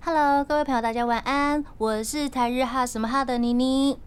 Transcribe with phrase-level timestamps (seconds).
[0.00, 3.98] Hello，各位朋友，大家晚安，我是台日哈什么哈的妮妮。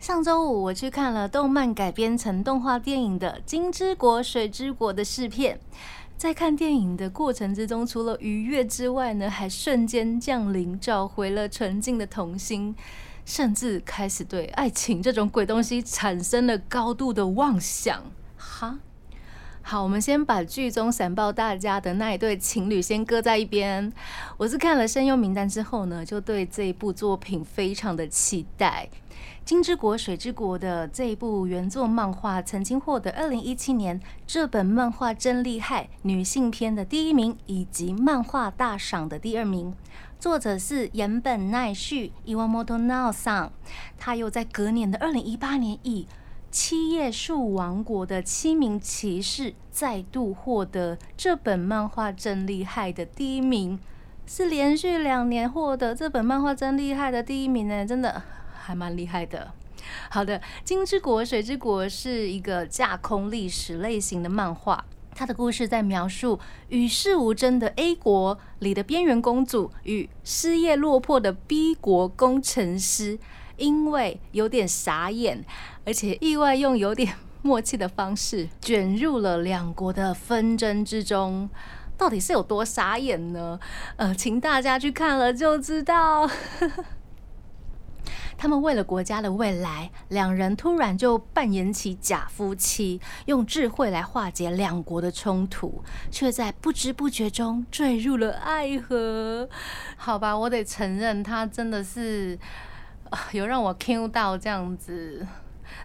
[0.00, 5.60] 上周五我去看了动漫改编成动画电影的《金之国水之国》的试片，
[6.16, 12.74] 在看电影的过程之中，除了愉悦之外呢，还瞬间降临，找回了纯净的童心，
[13.24, 18.02] 甚至开始对爱情这种鬼东西产生了高度的妄想。
[18.36, 18.78] 哈，
[19.64, 23.90] 好，我们先把剧中闪爆大家的那一对情侣先搁在一边。
[24.36, 28.88] 我是看了声优名单之后呢，就对这一部作品非常的期待。
[29.44, 39.74] 《金之国水之国》的这一部原作漫画曾经获得二零一七年这本漫画真厉害女性篇的第一名，以及漫画大赏的第二名。
[40.18, 43.50] 作者是岩本奈绪 （Iwamoto Nao）
[43.98, 46.06] 他又在隔年的二零一八年以
[46.52, 53.80] 《七叶树王国的七名骑士》再度获得这本漫画真厉害的第一名，
[54.26, 58.22] 是连续两年获得这本漫画真厉害的第一名呢，真的。
[58.52, 59.50] 还蛮厉害的。
[60.10, 66.38] 好的，《金之国水之国》是一个架空历史类型的漫画，它的故事在描述
[66.68, 73.18] 与世无争的 A 国里的边缘公主与失业落魄的 B 国工程师，
[73.56, 75.44] 因为有点傻眼，
[75.84, 81.48] 而且意外用有点默契的方式卷入了两国的纷争之中。
[81.98, 83.60] 到底是有多傻眼呢？
[83.96, 86.28] 呃，请大家去看了就知道。
[88.36, 99.48] 他们为了国家的未来，两人突然就扮演起假夫妻，用智慧来化解两国的冲突，却在不知不觉中坠入了爱河。
[99.96, 102.36] 好吧，我得承认，他真的是
[103.32, 105.26] 有让我 Q 到这样子。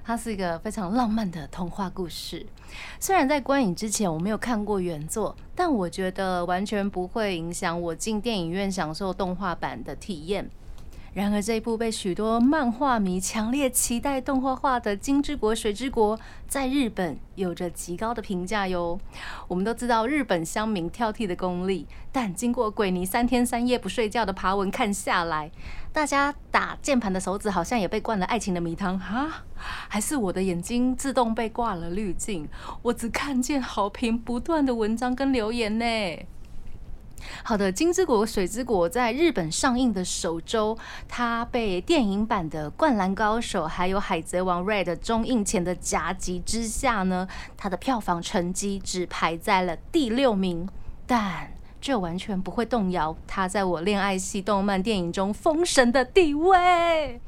[0.04, 2.46] 它是一个非常浪漫的童话故事。
[3.00, 10.50] 虽然在观影之前我没有看过原作，但我觉得完全不会影响我进电影院享受动画版的体验。
[11.18, 16.16] 然而，这一部被许多漫画迷强烈期待动画化的《金之国水之国》
[16.48, 19.00] 在日本有着极高的评价哟。
[19.48, 25.50] 我们都知道日本乡民挑剔的功力，但经过鬼尼三天三夜不睡觉的爬文看下来，
[25.92, 29.44] 大家打键盘的手指好像也被灌了爱情的迷汤哈，
[29.88, 32.48] 还是我的眼睛自动被挂了滤镜？
[32.84, 35.86] 我只看见好评不断的文章跟留言呢。
[37.44, 50.68] 好的，《金之国水之国》在日本上映的首周，它被电影版的《灌篮高手》还有《海贼王》Red 中映前的夹击之下呢，它的票房成绩只排在了第六名。
[51.06, 56.58] 但这完全不会动摇它在我恋爱系动漫电影中封神的地位。《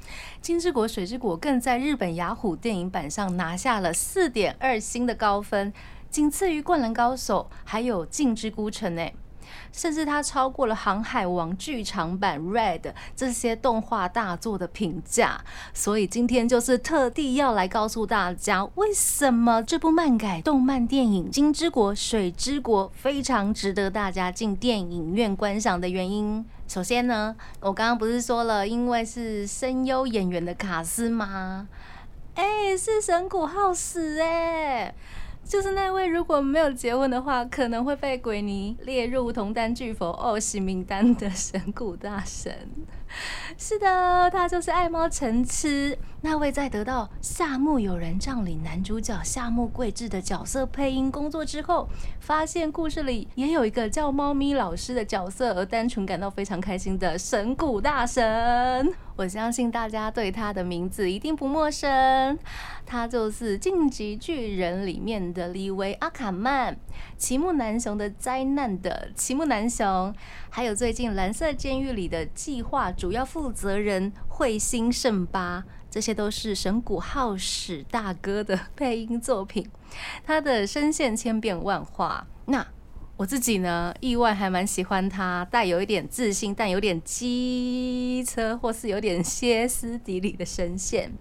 [0.42, 5.72] 金之国水之国》更在日本雅虎电影版上拿下了四点二星的高分，
[6.10, 9.14] 仅次于《灌篮高手》还有《镜之孤城》诶。
[9.72, 15.44] 甚至它超过了《航海王》剧场版 Red 这些动画大作的评价，
[15.74, 26.46] 所以今天就是特地要来告诉大家，为什么这部漫改动漫电影《金之国水之国》非常值得大家进电影院观赏的原因。
[26.68, 31.68] 首先呢，我刚刚不是说了，因为是声优演员的卡司吗？
[32.36, 34.94] 哎，是神谷浩史哎。
[35.50, 42.56] 就是那位如果没有结婚的话，可能会被鬼尼列入同单拒否哦喜名单的神谷大神。
[43.58, 51.90] 是的，他就是爱猫成痴那位在得到夏目友人帐里男主角夏目贵志的角色配音工作之后，
[52.20, 58.94] 发现故事里也有一个叫猫咪老师的角色，而单纯感到非常开心的神谷大神。
[59.20, 62.40] 我相信大家对他的名字一定不陌生，
[62.86, 66.78] 他就是《晋级巨人》里面的李维阿卡曼，
[67.18, 70.16] 奇木南雄的灾难的奇木南雄，
[70.50, 79.70] 还有最近《蓝色监狱》里的计划主要负责人彗星圣巴，这些都是神谷浩史大哥的 配音作品，
[80.24, 82.26] 他的声线千变万化。
[82.46, 82.66] 那
[83.20, 91.12] 我自己呢，意外还蛮喜欢他，带有一点自信，但有点机车，或是有点歇斯底里的声线。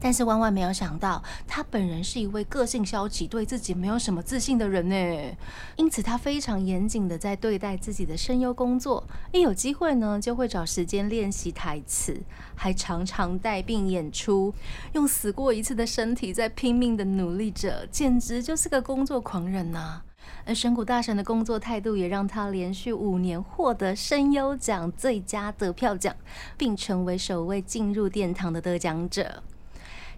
[0.00, 5.36] 但是万万没有想到，他本人是一位个性消极、对自己没有什么自信的人呢。
[5.76, 12.18] 因此，他非常严谨的在对待自己的声优工作，一有机会呢，就会找时间练习台词，
[12.54, 14.54] 还常常带病演出，
[14.94, 20.00] 用死过一次的身体在拼命的努力着，简直就是个工作狂人呐。
[20.44, 26.14] 而神谷大神的工作态度也让他连续五年获得声优奖最佳得票奖，
[26.56, 29.42] 并成为首位进入殿堂的得奖者。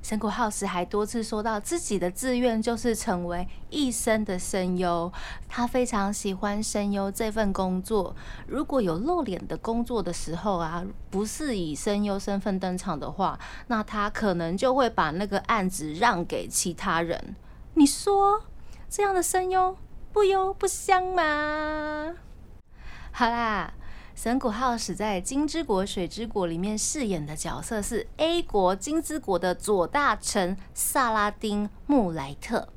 [0.02, 5.10] 神谷浩史还多次说到自己的志愿就是成为一生的声优，
[5.48, 8.14] 他非常喜欢声优这份工作。
[8.46, 17.34] 如果有露脸的工作的时候啊，不是以声优身份登场的话，那他可能就会把那个案子让给其他人。
[17.72, 18.42] 你说
[18.90, 19.74] 这样的声优
[20.14, 22.14] 不优不香吗？
[23.10, 23.74] 好啦。
[24.14, 32.68] 神谷浩史在《金之国水之国》里面饰演的角色是 A 国金之国的左大臣萨拉丁穆莱特。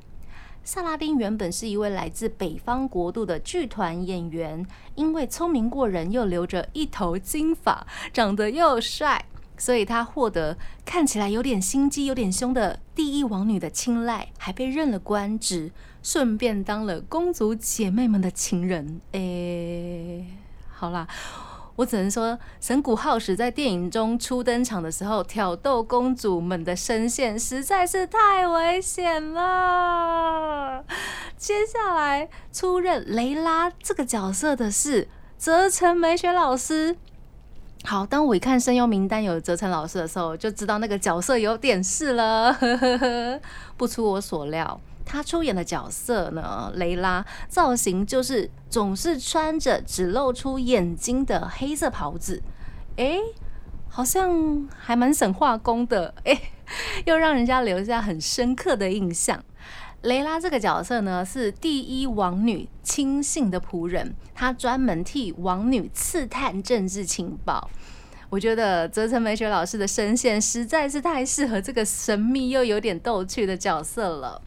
[0.63, 9.23] 萨拉丁原本是一位来自北方国度的剧团演员，因为聪明过人，又留着一头金发，长得又帅，
[9.59, 15.71] 所以他获得看起来有点心机、有点凶的第一王女的青睐，还被任了官职，
[16.09, 19.01] 顺便当了公主姐妹们的情人。
[19.11, 20.25] 诶。
[20.69, 21.05] 好啦，
[21.75, 30.85] 我只能说，神谷浩史在电影中初登场的时候，挑逗公主们的声线实在是太危险了。
[31.35, 36.95] 接下来出任雷拉这个角色的是泽城美雪老师。
[37.83, 42.57] 好，当我一看声优名单有泽城老师的时候，就知道那个角色有点事了。
[43.75, 44.79] 不出我所料。
[45.07, 52.43] 他出演的角色呢，雷拉造型就是总是穿着只露出眼睛的黑色袍子，
[52.97, 53.17] 哎，
[53.87, 56.37] 好像还蛮省化工的，哎，
[57.05, 59.41] 又让人家留下很深刻的印象。
[60.01, 67.69] 雷拉这个角色呢，是第一王女亲信的仆人，她专门替王女刺探政治情报。
[68.29, 74.41] 我觉得泽城美雪老师的声线实在是太适合这个神秘又有点逗趣的角色了。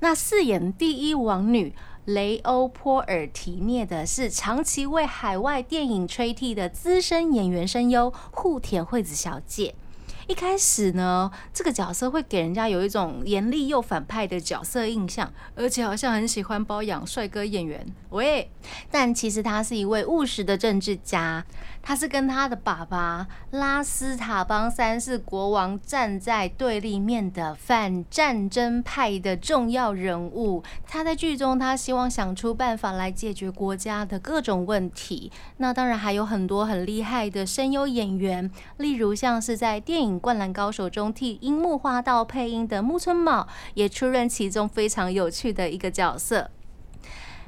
[0.00, 1.74] 那饰演第一王女
[2.04, 9.74] 雷欧波尔提涅的是长期为海外电影吹替的资深演员声优户田惠子小姐。
[10.30, 17.84] 一开始呢，这个角色会给人家有一种严厉又反派的角色印象，而且好像很喜欢包养帅哥演员。
[18.10, 18.48] 喂，
[18.92, 21.44] 但其实他是一位务实的政治家。
[21.82, 30.62] 他是跟他的爸爸拉斯塔邦三世国王站在对立面的反战争派的重要人物。
[30.86, 35.32] 他在剧中，他希望想出办法来解决国家的各种问题。
[35.56, 46.50] 那当然还有很多很厉害的声优演员，例如像是在电影《灌篮高手》中替樱木花道配音的木村茂，也出任其中非常有趣的一个角色。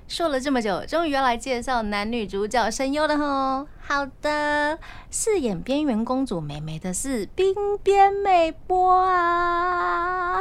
[0.08, 3.68] 说了这么久，终于要来介绍男女主角声优了吼。
[3.80, 4.78] 好的，
[5.10, 10.40] 饰演边缘公主美眉的是冰边美波啊。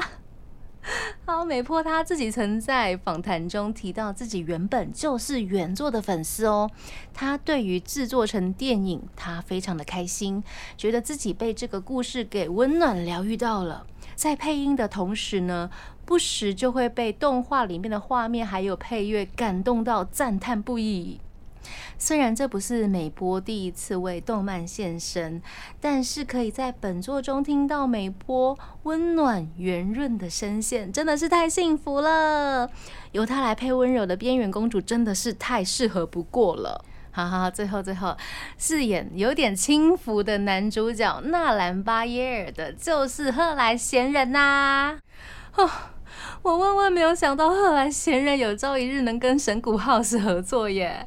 [1.25, 6.69] 好，美波他自己曾在访谈中提到，自己原本就是原作的粉丝哦。
[7.13, 10.43] 他对于制作成电影，他非常的开心，
[10.75, 13.85] 觉得自己被这个故事给温暖疗愈到了。
[14.15, 15.69] 在配音的同时呢，
[16.05, 21.19] 不时就会被动画里面的画面还有配乐感动到赞叹不已。
[21.97, 25.41] 虽然这不是美波第一次为动漫献身，
[25.79, 32.69] 但是可以在本作中听到美波温暖圆润的声线，真的是太幸福了。
[33.11, 36.83] 由她来配温柔的边缘公主，真的是太适合不过了。
[37.13, 38.15] 好好，最后最后，
[38.57, 44.97] 饰演有点轻浮的男主角纳兰巴耶尔的，就是贺来贤人呐。
[45.57, 45.69] 哦，
[46.41, 51.05] 我万万没有想到贺来贤人有朝一日能跟神谷浩史合作耶。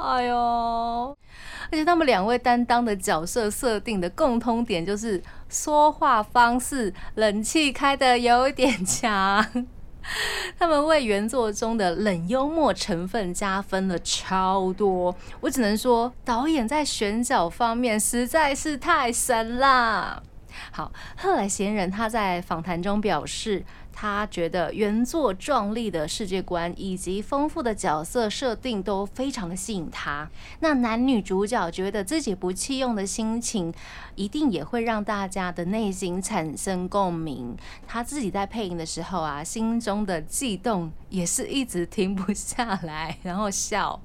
[0.00, 9.66] 哎呦，而且他们两位担当的角色设定的共通点就是说话方式冷气开的有点强。
[10.58, 20.22] 他们为原作中的冷幽默成分加分了超多，我只能说导演在选角方面实在是太神啦。
[20.70, 23.64] 好，赫来贤人他在访谈中表示。
[23.92, 30.30] 他觉得原作壮丽的世界观以及丰富的角色设定都非常的吸引他。
[30.60, 33.74] 那男女主角觉得自己不弃用的心情，
[34.14, 37.54] 一定也会让大家的内心产生共鸣。
[37.86, 44.00] 他自己在配音的时候啊，心中的悸动也是一直停不下来，然后笑。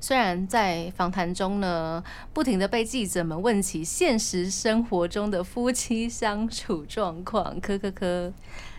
[0.00, 8.32] 虽然在访谈中呢，不停的被记者们问起现实生活中的夫妻相处状况，科科科，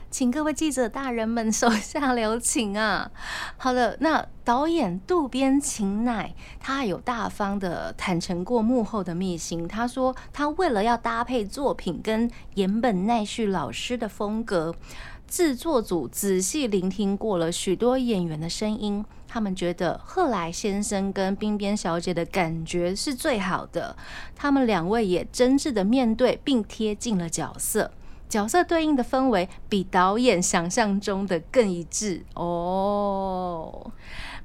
[0.10, 3.12] 请各位记者大人们手下留情啊！
[3.58, 9.68] 好的，那导演渡边晴乃，他有大方的坦诚过幕后的秘辛。
[9.68, 14.74] 他说，他为了要搭配作品跟岩本奈绪老师的风格。
[15.30, 23.96] 制作组仔细聆听过了许多演员的声音，他们觉得贺来先生跟冰冰小姐的感觉是最好的。
[24.36, 27.92] 他们两位也真挚的面对并贴近了角色，
[28.28, 33.92] 角色对应的氛围比导演想象中的更一致哦。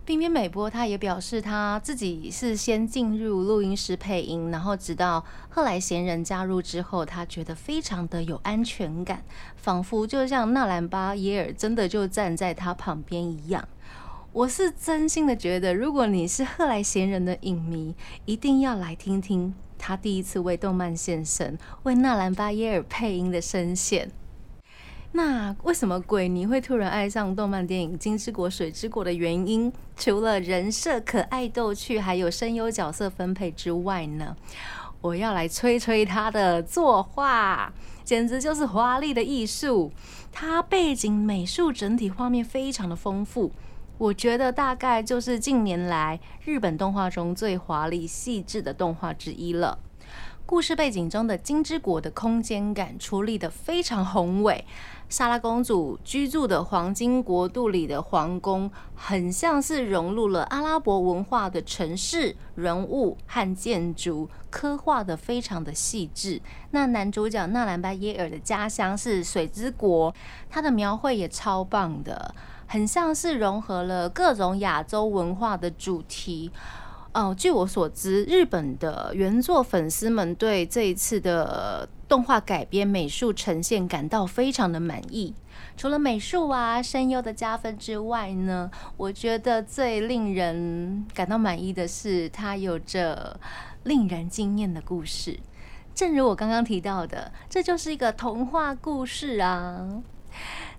[0.06, 9.25] 冰冰美波他也表示，他自己是先进入录音室配音，然后直到后来贤人加入之后，他觉得非常的有安全感，
[9.56, 13.66] 仿佛就像纳兰巴耶尔真的就站在他旁边一样。
[14.32, 17.94] 我是真心的觉得，如果你是贺来贤人的影迷，
[18.26, 24.11] 一定要来听听他第一次为动漫献身、为纳兰巴耶尔配音的声线。
[25.16, 34.37] 那为什么鬼你会突然爱上动漫电影《金之国水之国》的原因，除了人设可爱逗趣，还有声优角色分配之外呢？
[35.00, 39.92] 我要来吹吹他的作画，简直就是华丽的艺术。
[40.33, 43.52] 它背景美术整体画面非常的丰富，
[43.99, 49.78] 我觉得大概就是近年来日本动画中最华丽细致的动画之一了。
[50.46, 54.62] 故事背景中的金之国的空间感处理的非常宏伟。
[55.08, 66.42] 莎拉公主居住的黄金国度里的皇宫，很像是融入了阿拉伯文化的城市人物和建筑，刻画的非常的细致。
[66.72, 70.14] 那男主角纳兰巴耶尔的家乡是水之国，
[70.50, 72.34] 他的描绘也超棒的，
[72.66, 76.50] 很像是融合了各种亚洲文化的主题。
[77.14, 85.33] 哦，据我所知，日本的原作粉丝们对这一次的动画改编美术呈现感到非常的满意。
[85.76, 93.38] 除了美术啊、声优的加分之外呢，我觉得最令人感到满意的是，它有着
[93.85, 95.38] 令人惊艳的故事。
[95.94, 100.02] 正如我刚刚提到的，这就是一个童话故事啊。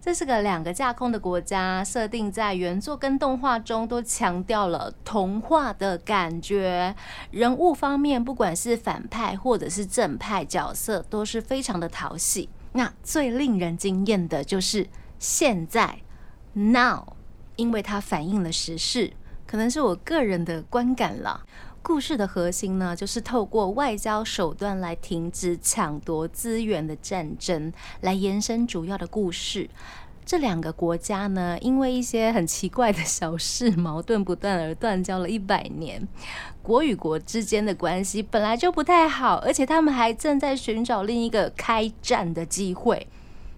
[0.05, 6.95] 这是个两个架空的国家，设定在原作跟动画中都强调了童话的感觉。
[7.31, 12.47] 人物方面，不管是反派或者是正派角色，都是非常的讨喜。
[12.73, 15.97] 那最令人惊艳的就是现在
[16.53, 17.03] ，now，
[17.55, 19.11] 因为它反映了时事，
[19.47, 21.43] 可能是我个人的观感了。
[21.87, 29.69] 故事的核心呢，就是透过外交手段来停止抢夺资源的战争，来延伸主要的故事。
[30.25, 36.07] 这两个国家呢，因为一些很奇怪的小事，矛盾不断而断交了一百年。
[36.63, 43.07] 国与国之间的关系本来就不太好，而且他们还正在寻找另一个开战的机会。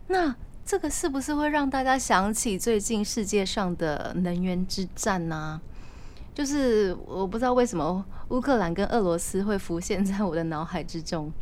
[0.08, 5.62] 那这个是不是会让大家想起最近世界上的能源之战呢？
[6.38, 11.34] 就是我不知道为什么乌克兰跟俄罗斯会浮现在我的脑海之中，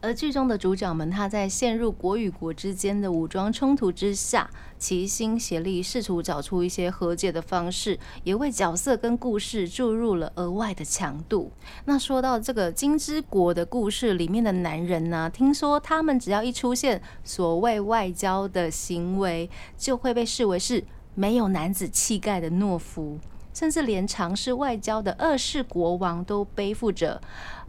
[0.00, 11.52] 而剧中的主角们，他在陷入国与国之间的武装冲突之下，齐心协力，试图找出一些和解的方式，也为角色跟故事注入了额外的强度。
[11.84, 20.82] 那说到这个金之国的故事里面的男人呢，听说他们只要一出现所谓外交的行为，就会被视为是
[21.14, 23.18] 没有男子气概的懦夫。
[23.52, 27.20] 甚至连尝试外交的二世国王都背负着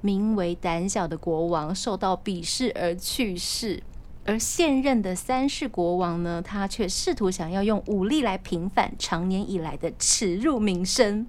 [0.02, 3.82] 名为胆小的国王受到鄙视而去世，
[4.26, 11.28] 而现任的三世国王呢，他却试图想要用武力来平反长年以来的耻辱名声。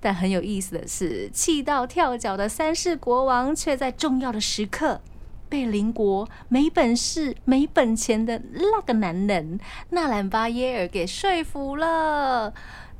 [0.00, 5.00] 但很有意思的是，气到跳脚的三世国王却在重要的时刻
[5.48, 12.52] 被邻国没本事、没本钱的那个男人纳兰巴耶尔给说服了。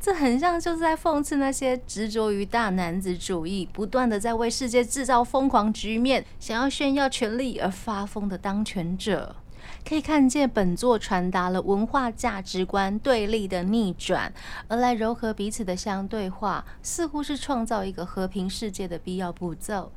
[0.03, 9.37] 这很像就是在讽刺那些执着于大男子主义、不断的在为世界制造疯狂局面、想要炫耀权力而发疯的当权者。
[9.89, 14.35] 可以看见本作传达了文化价值观对立的逆转，
[14.67, 19.93] 而来柔和彼此的相对话，似乎是创造一个和平世界的必要步骤。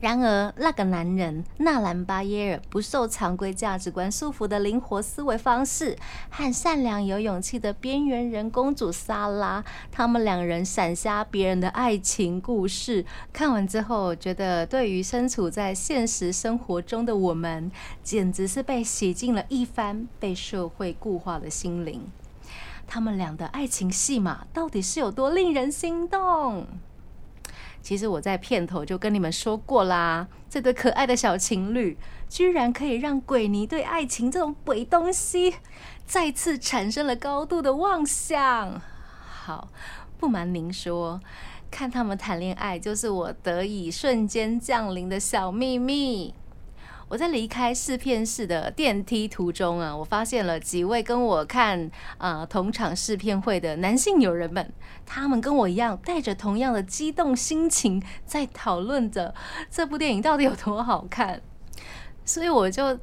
[0.00, 5.96] 然而，那个男人纳兰巴耶尔不受常规价值观束缚的灵活思维方式，
[6.30, 13.04] 和善良有勇气的边缘人公主莎拉，他们两人闪瞎别人的爱情故事。
[13.32, 17.70] 看完之后，觉得对于身处在现实生活中的我们，
[18.02, 22.10] 简直是被洗净了一番被社会固化的心灵。
[22.86, 26.66] 他们俩的爱情戏码到底是有多令人心动？
[27.84, 31.98] 其实我在片头就跟你们说过啦，这对可爱的小情侣
[32.30, 35.56] 居然可以让鬼尼对爱情这种鬼东西
[36.06, 38.80] 再次产生了高度的妄想。
[39.28, 39.68] 好，
[40.16, 41.20] 不瞒您说，
[41.70, 46.32] 看他们谈恋爱就是我得以瞬间降临的小秘密。
[47.08, 54.72] 我在离开试片室的电梯途中啊，我发现了几位跟我看呃同场试片会的男性友人们，
[55.04, 59.34] 他们跟我一样，带着同样的激动心情，在讨论着
[59.70, 61.40] 这部电影到底有多好看。
[62.24, 62.98] 所以我就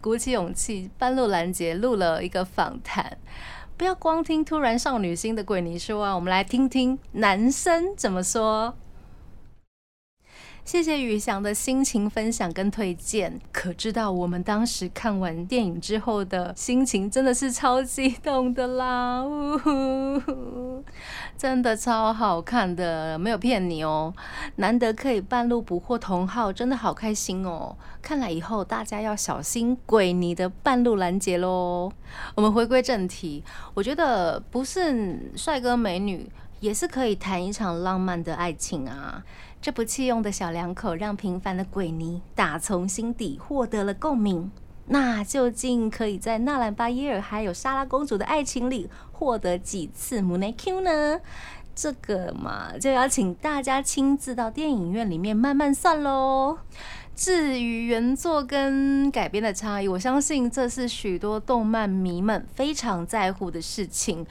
[0.00, 3.16] 鼓起勇气，半路拦截录了一个访谈。
[3.76, 8.74] 不要光听突然少女心的鬼尼说啊，我们来听听男生怎么说。
[10.64, 19.24] 谢谢宇翔的心情分享跟推荐，可知道我们当时看完电影之后的心情真的是超激动的啦！
[19.24, 20.84] 呜呼，
[21.36, 24.14] 真的超好看的，没有骗你哦。
[24.56, 27.76] 难得可以半路捕获同号，真的好开心哦。
[28.00, 31.90] 看来以后大家要小心鬼你的半路拦截喽。
[32.36, 33.42] 我们回归正题，
[33.74, 39.24] 我觉得不是帅哥美女也是可以谈一场浪漫的爱情啊。
[39.62, 44.50] 这部弃用的小两口，让平凡的鬼尼打从心底获得了共鸣。
[44.86, 51.20] 那究竟可以在纳兰巴耶尔还有莎拉公主的爱情里获得几次母内 Q 呢？
[51.74, 56.58] 这个嘛，就要请大家亲自到电影院里面慢慢算喽。
[57.14, 64.26] 至于原作跟改编的差异，我相信这是许多动漫迷们非常在乎的事情。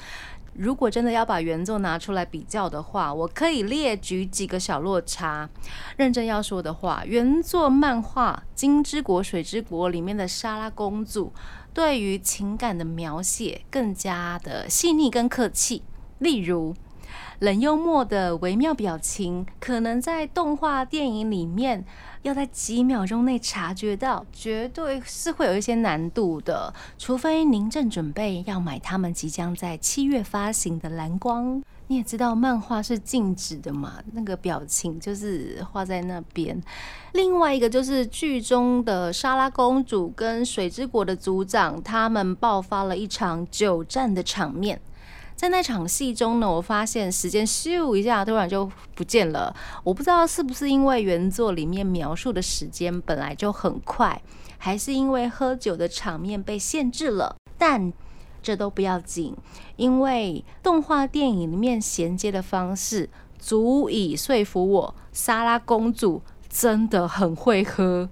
[0.54, 5.50] 如果真的要把原作拿出来比较的话，我可以列举几个小落差。
[5.98, 11.32] 认真要说的话，原作漫画《金之国水之国》里面的莎拉公主，
[11.74, 15.84] 对于情感的描写更加的细腻跟客气。
[16.18, 16.76] 例如，
[17.40, 21.86] 冷幽默的微妙表情，可能在动画电影里面。
[22.24, 26.74] 要在几秒钟内察觉到，绝对是会有一些难度的。
[26.98, 36.62] 除非您正准备要买他们即将在七月发行的蓝光，你也知道漫画是静止的嘛，那个表情就是画在那边。
[37.14, 44.82] 另外一个就是剧中的莎拉公主跟水之国的族长，他们爆发了一场久战的场面。
[45.40, 49.56] 在那场戏中呢，我发现时间咻一下突然就不见了。
[49.86, 54.22] 我不知道是不是因为原作里面描述的时间本来就很快，
[54.58, 57.38] 还是因为喝酒的场面被限制了。
[57.58, 57.94] 但
[58.44, 59.34] 这都不要紧，
[59.78, 68.10] 因为动画电影里面衔接的方式足以说服我，莎拉公主真的很会喝，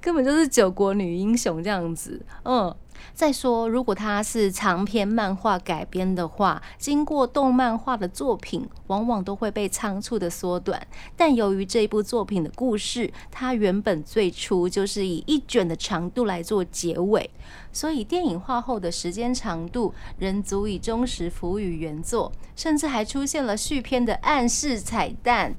[0.00, 2.24] 根本就是九国女英雄这样子。
[2.44, 2.74] 嗯。
[3.14, 10.86] 再说，如果它是长篇漫画改编的话，经过动漫化的作品往往都会被仓促的缩短。
[11.16, 17.30] 但由于这一部作品的故事，它原本最初就是以一卷的长度来做结尾，
[17.72, 25.54] 所以电影化后的时间长度仍足以忠实服务于原作，甚至还出现了续篇的暗示彩蛋。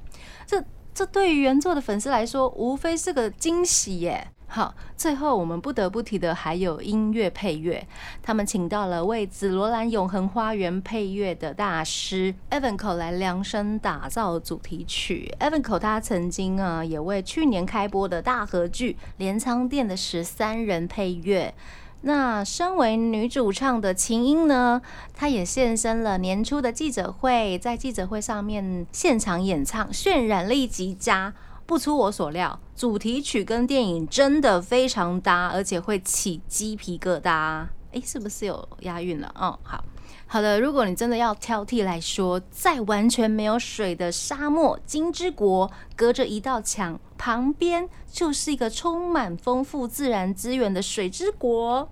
[0.46, 0.62] 这
[0.94, 4.28] 这对于原作的粉丝来说，无非是个惊喜耶。
[4.46, 7.86] 好，最后我们不得不提的还有音乐配乐，
[8.22, 15.34] 他们请到了为《紫罗兰永恒花园》配乐的大师 Evanco 来量身打造主题曲。
[15.40, 21.54] Evanco 他曾经啊也为去年开播的大合剧《镰仓店的十三人》配乐。
[22.02, 24.82] 那身为女主唱的琴音呢，
[25.14, 31.32] 她也现身了年初的记者会，在记者会上面现场演唱，渲染力极佳。
[31.64, 37.66] 不出我所料，主题曲跟电影真的非常搭，而且会起鸡皮疙瘩。
[37.92, 39.32] 诶，是不是有押韵了？
[39.34, 39.84] 哦，好
[40.26, 40.60] 好的。
[40.60, 51.88] 如果你真的要挑剔来说，在完全没有水的沙漠金之国，隔着一道墙，旁边就是一个充满丰富自然资源的水之国，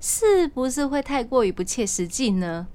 [0.00, 2.66] 是不是会太过于不切实际呢？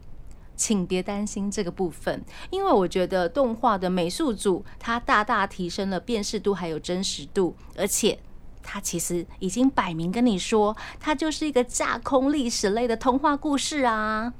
[0.55, 8.19] 请别担心这个部分，因为我觉得动画的美术组它大大提升了辨识度还有真实度，而且
[8.63, 14.34] 它其实已经摆明跟你说，它就是一个架空历史类的童话故事啊。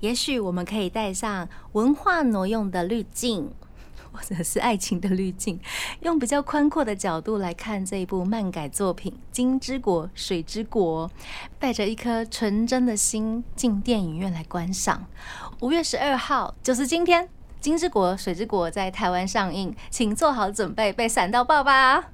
[0.00, 3.52] 也许我们可以带上文化挪用的滤镜。
[4.12, 5.60] 或者是爱情的滤镜，
[6.00, 11.08] 用比较宽阔的角度来看这一部漫改作品《金之国水之国》，
[11.60, 15.06] 带着一颗纯真的心进电影院来观赏。
[15.60, 17.24] 五月十二号就是今天，
[17.60, 22.08] 《金之国水之国》在台湾上映，请做好准备被闪到爆吧！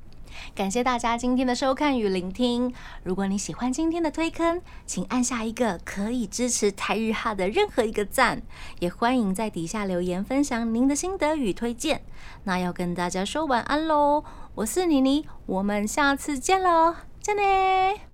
[0.54, 2.72] 感谢大家今天的收看与聆听。
[3.02, 8.42] 如果你喜欢今天的推坑，请按下一个可以支持台日哈的任何一个赞，
[8.80, 12.02] 也欢迎在底下留言分享您的心得与推荐。
[12.44, 18.06] 那要跟大家说晚安喽，我是妮妮，我们下次见喽，再见。